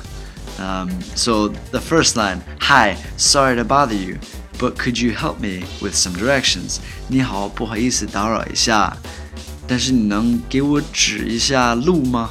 [0.57, 4.17] Um, so the first line, Hi, sorry to bother you,
[4.57, 6.77] but could you help me with some directions?
[7.09, 8.95] 你好，不好意思打扰一下，
[9.67, 12.29] 但是你能给我指一下路吗？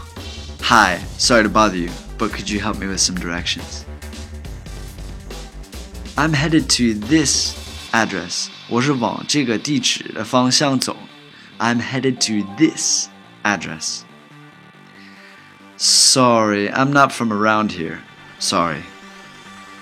[0.62, 3.82] Hi, sorry to bother you, but could you help me with some directions?
[6.16, 7.54] I'm headed to this
[7.92, 8.48] address.
[8.68, 10.96] 我是往这个地址的方向走。
[11.58, 13.08] I'm headed to this
[13.42, 14.00] address.
[15.76, 17.98] Sorry, I'm not from around here.
[18.38, 18.82] Sorry.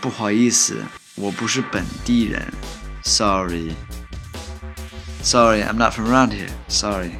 [0.00, 0.84] 不好意思，
[1.14, 2.52] 我不是本地人。
[3.04, 3.72] Sorry.
[5.22, 6.50] Sorry, I'm not from around here.
[6.68, 7.12] Sorry.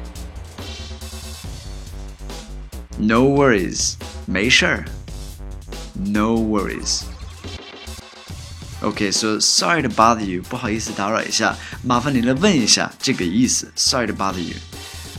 [2.97, 3.95] No worries.
[4.25, 4.85] 没事儿。
[5.95, 7.03] No worries.
[8.81, 13.71] Okay, so sorry to bother you，不好意思打扰一下，麻烦你来问一下这个意思。
[13.75, 14.55] Sorry to bother you.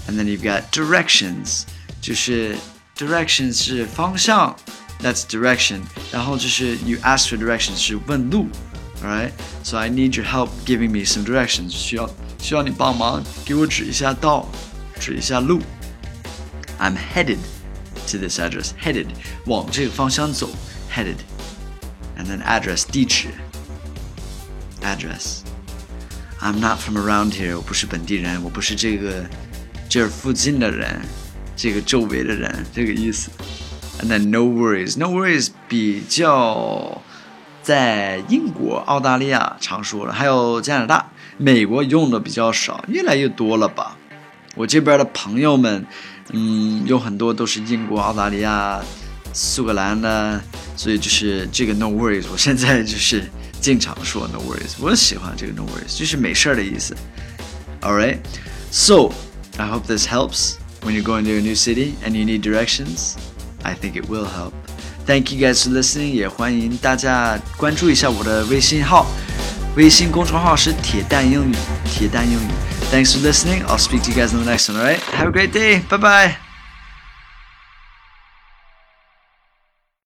[0.07, 1.63] And then you've got directions，
[2.03, 2.57] 就是
[2.95, 4.55] directions 是方向，
[5.03, 5.81] that's direction。
[6.13, 8.49] 然后就是 you ask for directions 是问路，
[9.03, 9.31] alright?
[9.63, 14.47] So I need your help giving me some directions，需要需要你帮忙给我指一下道，
[15.01, 15.63] 指一下路。
[16.79, 17.39] I'm headed
[18.11, 18.73] to this address.
[18.83, 19.07] Headed
[19.47, 20.51] 往这个方向走，
[20.95, 21.17] headed.
[22.19, 23.29] And then address 地址。
[24.82, 25.42] Address.
[26.42, 27.56] I'm not from around here.
[27.56, 29.26] 我不是本地人，我不是这个
[29.90, 31.02] 这儿附近的人，
[31.56, 33.30] 这个周围的人，这个意思。
[34.02, 37.02] And then no worries, no worries 比较
[37.62, 43.98] 在英国、澳大利亚常说了，还有加拿大、美国用的比较少，越来越多了吧？
[44.56, 45.86] 我这边的朋友们，
[46.32, 48.80] 嗯，有很多都是英国、澳大利亚、
[49.34, 50.42] 苏格兰的，
[50.79, 53.25] 所以就是这个 no worries，我现在就是
[53.61, 56.97] 经常说 no worries，我喜欢这个 no worries，就是没事儿的意思。
[57.81, 58.19] Alright,
[58.71, 59.13] so
[59.57, 63.15] I hope this helps when you're going to a new city and you need directions.
[63.63, 64.53] I think it will help.
[65.07, 66.13] Thank you guys for listening.
[66.13, 69.07] 也欢迎大家关注一下我的微信号，
[69.77, 71.55] 微信公众号是铁蛋英语，
[71.85, 72.51] 铁蛋英语。
[72.91, 73.65] Thanks for listening.
[73.67, 74.77] I'll speak to you guys in the next one.
[74.77, 75.81] Alright, have a great day.
[75.89, 76.48] Bye bye.